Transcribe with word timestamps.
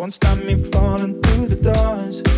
won't 0.00 0.14
stop 0.14 0.38
me 0.44 0.54
falling 0.54 1.20
through 1.20 1.46
the 1.48 1.56
doors. 1.56 2.29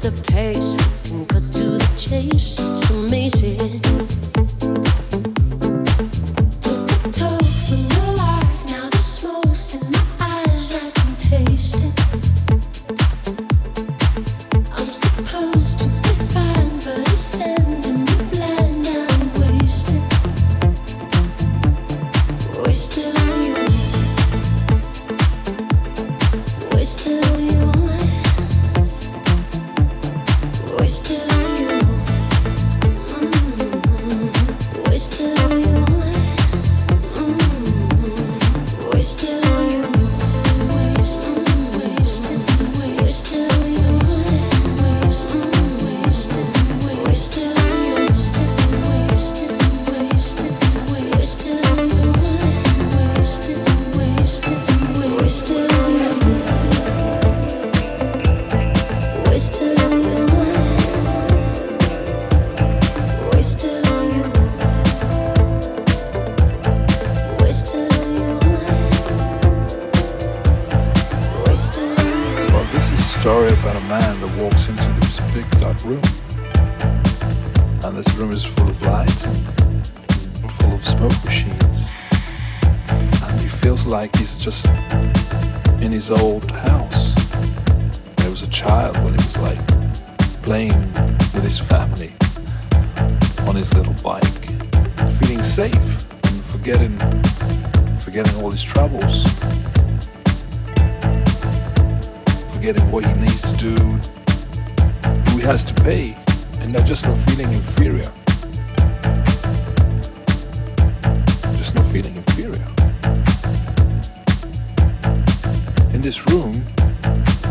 the 0.00 0.12
pace, 0.32 0.74
we 0.74 1.10
can 1.10 1.26
cut 1.26 1.52
to 1.52 1.78
the 1.78 1.94
chase. 1.96 2.58
It's 2.58 2.90
amazing. 2.90 4.23
years 86.10 86.22
old. 86.22 86.53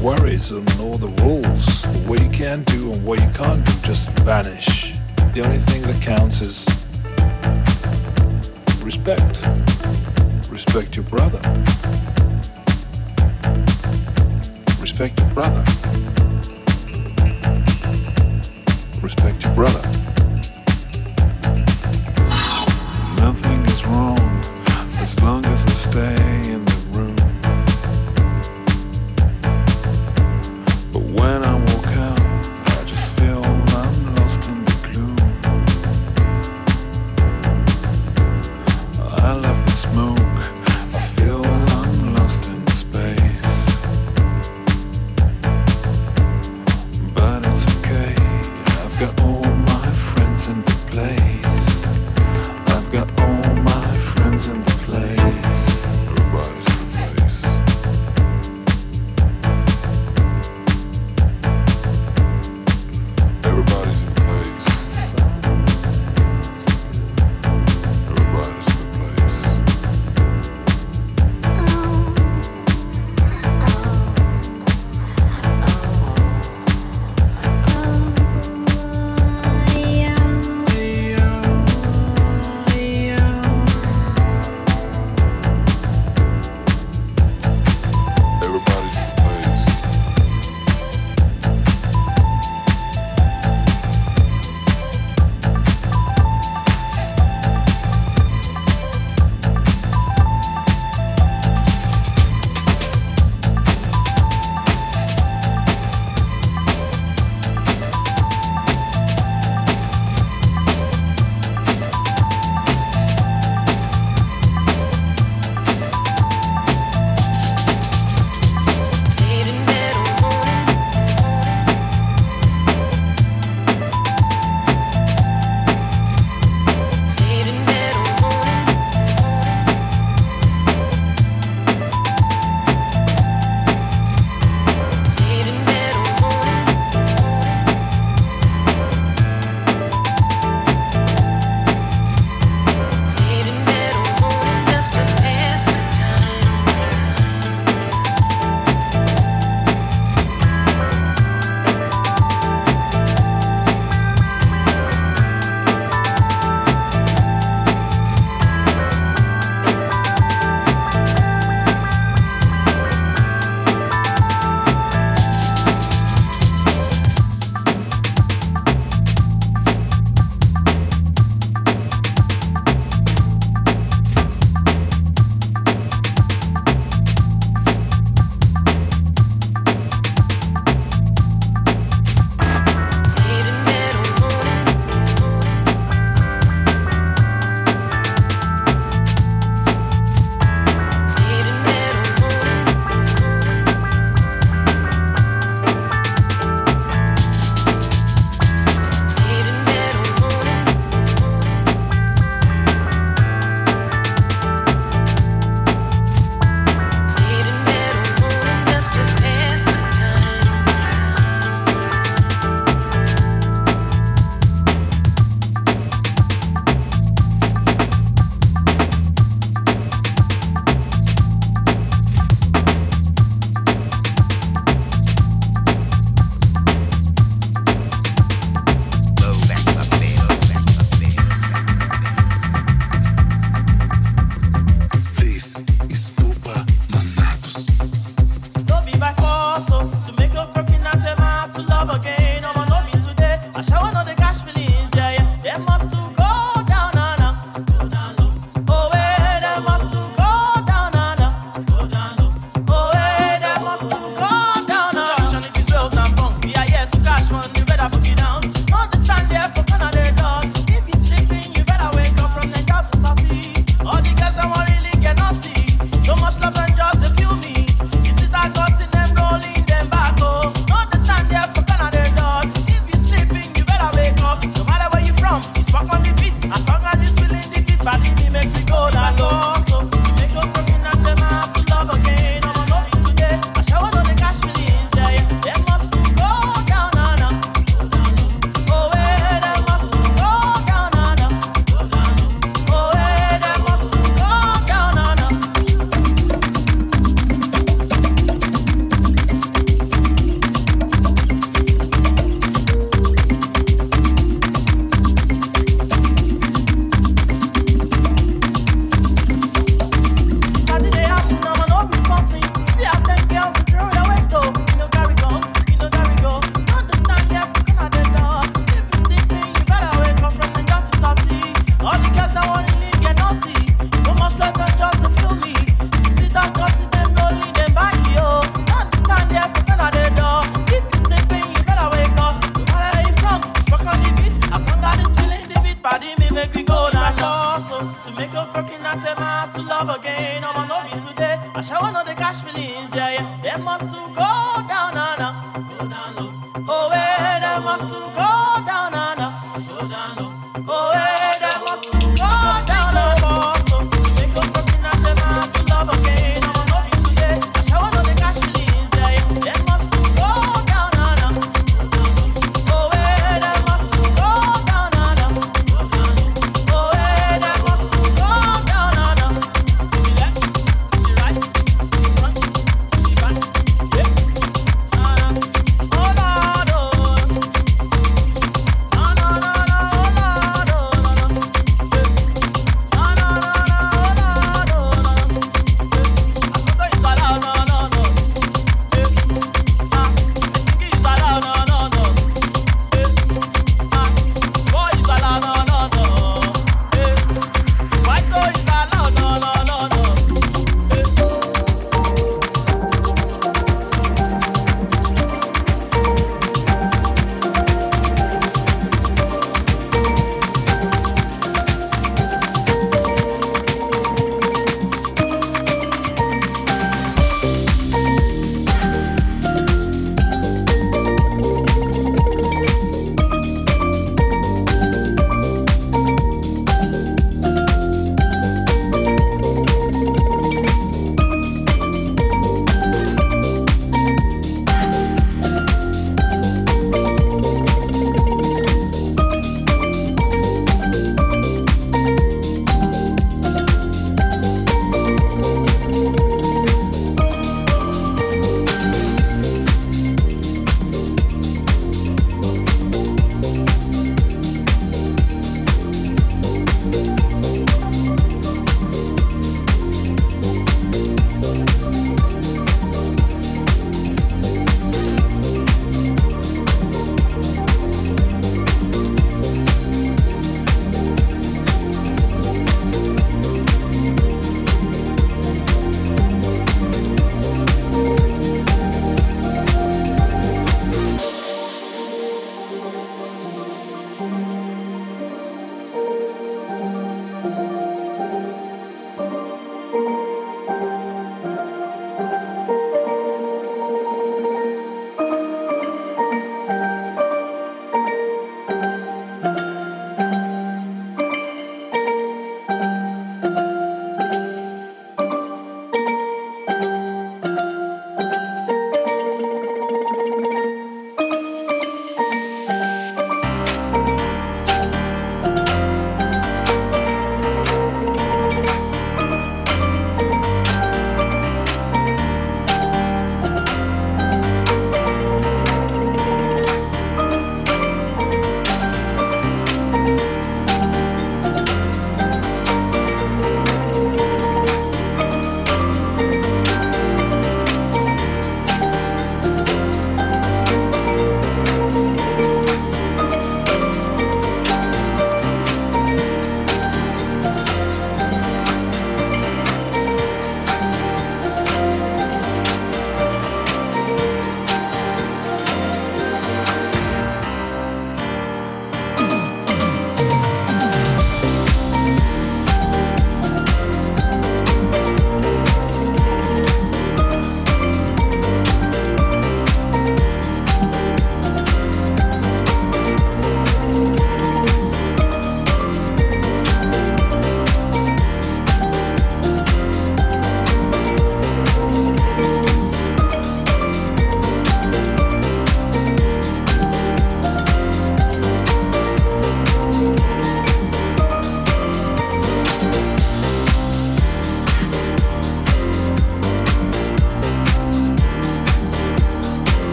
Worries 0.00 0.50
and 0.50 0.68
all 0.80 0.98
the 0.98 1.08
rules, 1.22 1.82
what 2.06 2.22
you 2.22 2.30
can 2.30 2.62
do 2.64 2.92
and 2.92 3.04
what 3.04 3.20
you 3.20 3.28
can't 3.30 3.64
do 3.64 3.72
just 3.82 4.10
vanish. 4.20 4.94
The 5.32 5.42
only 5.44 5.58
thing 5.58 5.82
that 5.82 6.00
counts 6.02 6.40
is 6.40 6.66
respect. 8.84 9.40
Respect 10.50 10.96
your 10.96 11.04
brother. 11.06 11.40
Respect 14.80 15.18
your 15.18 15.28
brother. 15.30 15.64
Respect 19.02 19.42
your 19.44 19.54
brother. 19.54 19.82
Nothing 23.16 23.64
is 23.64 23.84
wrong 23.86 24.18
as 25.00 25.20
long 25.22 25.44
as 25.46 25.64
I 25.64 25.70
stay 25.70 26.52
in 26.52 26.63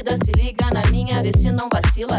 vida, 0.00 0.16
se 0.24 0.32
liga 0.32 0.70
na 0.72 0.82
minha, 0.90 1.22
vê 1.22 1.30
se 1.32 1.50
não 1.52 1.68
vacila. 1.68 2.18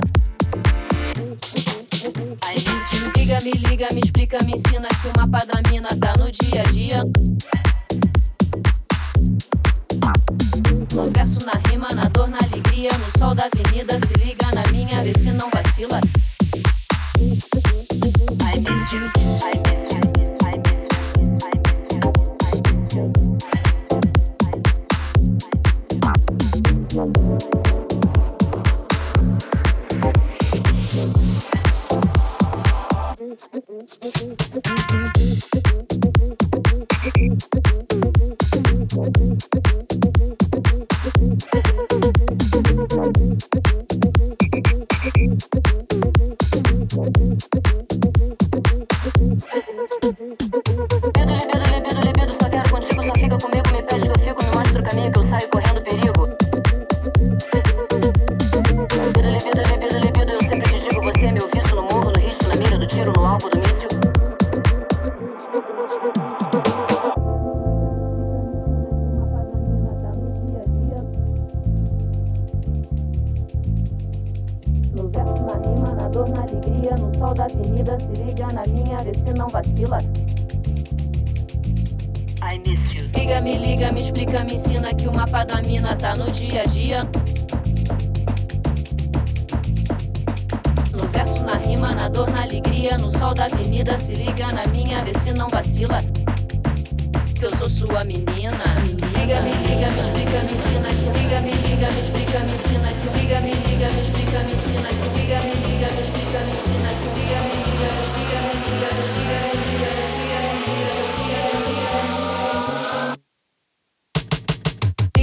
Aí 2.46 2.58
me 2.94 3.12
liga, 3.17 3.41
me 3.41 3.52
liga, 3.52 3.88
me 3.94 4.02
explica, 4.02 4.38
me 4.46 4.54
ensina 4.54 4.88
que 4.88 5.08
o 5.08 5.13
mapa 5.17 5.44
da 5.46 5.70
mina 5.70 5.89
tá 6.00 6.13
no 6.20 6.30
dia 6.32 6.62
a 6.62 6.72
dia. 6.72 7.04
No 10.94 11.10
verso, 11.10 11.39
na 11.46 11.54
rima, 11.70 11.88
na 11.96 12.08
dor, 12.10 12.28
na 12.28 12.38
alegria, 12.38 12.91
no 12.98 13.20
sol 13.20 13.34
da 13.34 13.46
avenida, 13.46 13.98
se 14.06 14.13
liga 14.13 14.46
na 14.54 14.72
minha, 14.72 15.04
vê 15.04 15.13
se 15.17 15.32
não 15.32 15.50
vacila. 15.50 16.00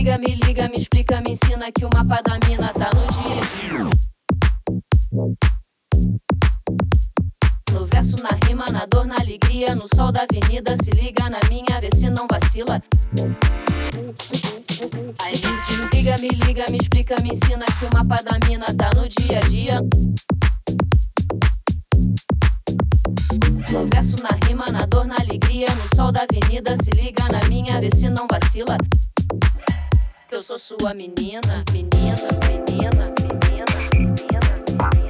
liga, 0.08 0.18
me 0.18 0.36
liga, 0.36 0.68
me 0.68 0.76
explica, 0.76 1.20
me 1.20 1.32
ensina 1.32 1.70
que 1.70 1.84
o 1.84 1.90
mapa 1.92 2.22
da 2.22 2.38
mina 2.48 2.72
tá 2.72 2.88
no 2.94 3.06
dia 3.12 3.36
a 3.36 3.44
dia. 3.44 3.90
No 7.72 7.84
verso, 7.84 8.16
na 8.22 8.30
rima, 8.46 8.64
na 8.72 8.86
dor, 8.86 9.06
na 9.06 9.16
alegria, 9.16 9.74
no 9.74 9.84
sol 9.94 10.10
da 10.10 10.22
avenida, 10.22 10.74
se 10.82 10.90
liga 10.92 11.28
na 11.28 11.40
minha, 11.50 11.78
vê 11.80 11.90
se 11.94 12.08
não 12.08 12.26
vacila. 12.26 12.82
Aí 15.20 15.34
me 15.76 15.88
liga, 15.92 16.16
me 16.18 16.28
liga, 16.46 16.64
me 16.70 16.78
explica, 16.78 17.14
me 17.22 17.30
ensina 17.30 17.66
que 17.78 17.84
o 17.84 17.90
mapa 17.92 18.22
da 18.22 18.38
mina 18.48 18.64
tá 18.78 18.90
no 18.96 19.06
dia 19.08 19.38
a 19.38 19.48
dia. 19.48 19.82
No 23.70 23.86
verso, 23.86 24.16
na 24.22 24.30
rima, 24.46 24.64
na 24.72 24.86
dor, 24.86 25.06
na 25.06 25.16
alegria, 25.20 25.66
no 25.74 25.94
sol 25.94 26.10
da 26.10 26.22
avenida, 26.22 26.74
se 26.82 26.90
liga 26.92 27.24
na 27.30 27.46
minha, 27.46 27.78
vê 27.78 27.90
se 27.94 28.08
não 28.08 28.26
vacila 28.26 28.78
eu 30.38 30.42
sou 30.42 30.56
sua 30.56 30.94
menina, 30.94 31.64
menina, 31.72 32.30
menina, 32.46 33.12
menina, 33.18 33.64
menina, 33.92 34.30
menina, 34.30 34.54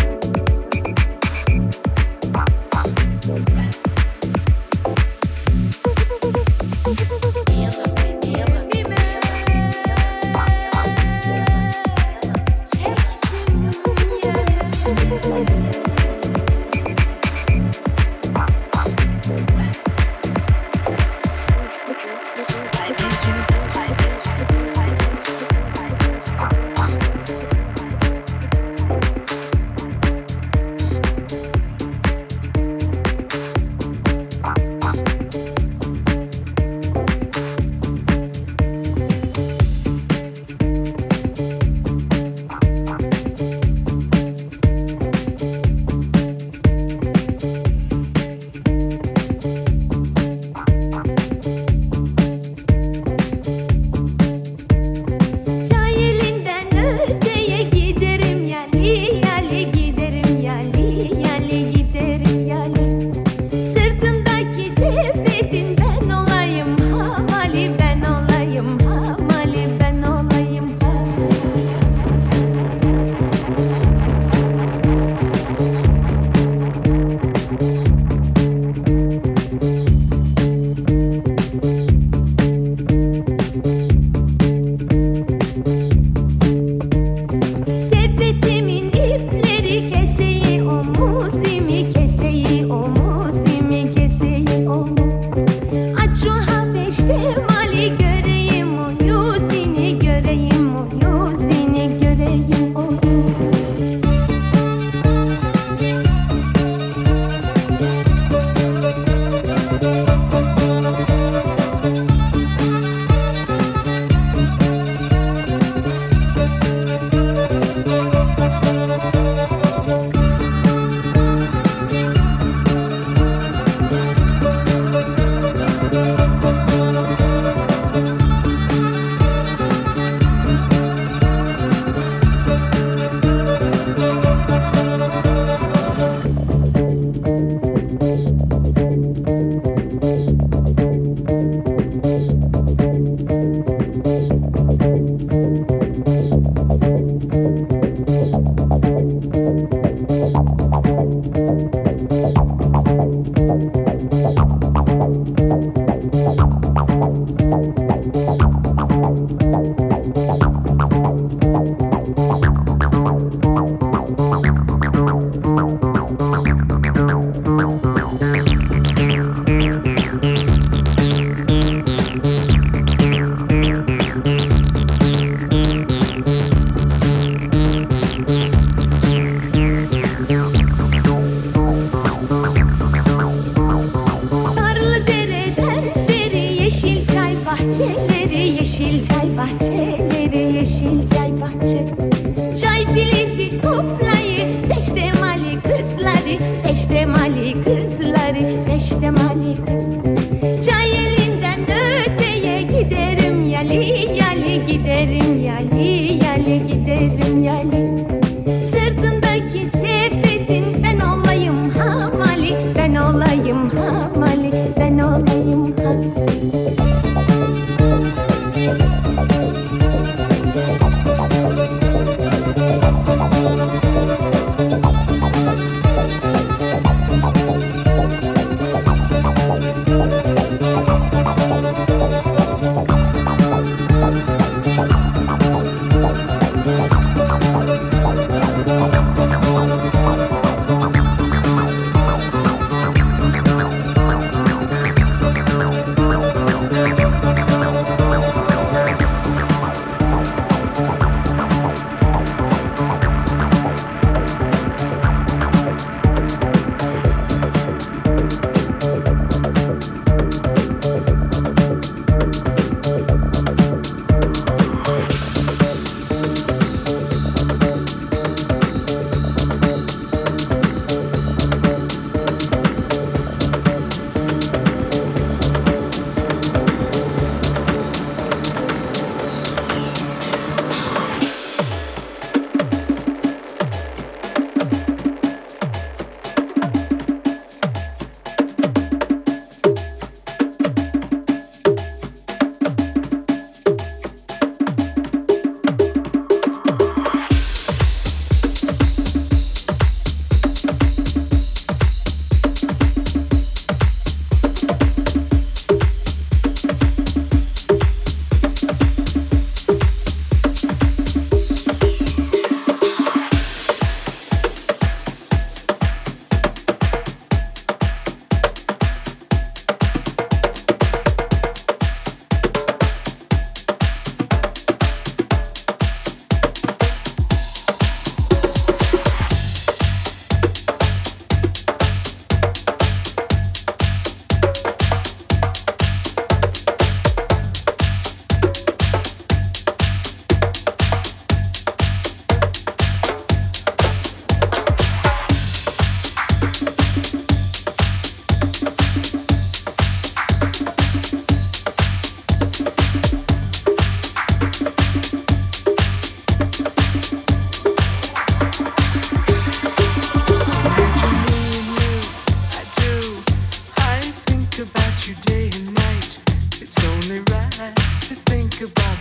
goodbye. 368.63 368.92